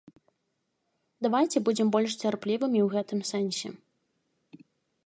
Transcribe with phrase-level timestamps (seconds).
[1.25, 3.73] Давайце будзем больш цярплівымі ў гэтым сэнсе.